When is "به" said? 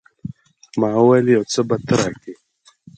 1.67-1.77